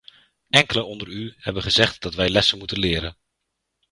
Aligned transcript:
Enkelen 0.49 0.87
onder 0.87 1.07
u 1.07 1.33
hebben 1.37 1.63
gezegd 1.63 2.01
dat 2.01 2.13
wij 2.13 2.29
lessen 2.29 2.57
moeten 2.57 2.79
leren. 2.79 3.17